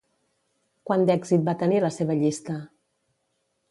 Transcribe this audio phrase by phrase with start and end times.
[0.91, 2.61] Quant d'èxit va tenir la seva llista?